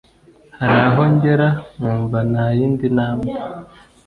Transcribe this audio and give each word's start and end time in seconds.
hari 0.59 0.77
aho 0.89 1.01
ngera 1.13 1.47
nkumva 1.77 2.19
nta 2.31 2.45
yindi 2.57 2.85
ntambwe 2.95 3.31